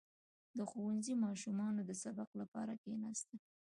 •د 0.57 0.59
ښوونځي 0.69 1.13
ماشومانو 1.25 1.81
د 1.85 1.91
سبق 2.03 2.29
لپاره 2.41 2.73
کښېناستل. 2.81 3.37